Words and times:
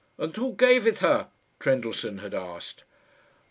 "And 0.17 0.35
who 0.35 0.53
gave 0.55 0.87
it 0.87 0.97
her?" 0.97 1.27
Trendellsohn 1.59 2.17
had 2.23 2.33
asked. 2.33 2.83